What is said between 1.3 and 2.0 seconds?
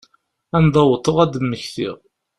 d-mmektiɣ.